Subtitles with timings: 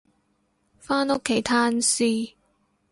[0.79, 2.33] 返屋企攤屍